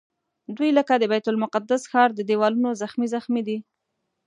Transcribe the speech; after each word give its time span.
دوی 0.57 0.69
لکه 0.77 0.93
د 0.97 1.03
بیت 1.11 1.25
المقدس 1.29 1.81
ښار 1.91 2.09
د 2.13 2.19
دیوالونو 2.29 2.69
زخمي 2.81 3.07
زخمي 3.15 3.41
دي. 3.47 3.57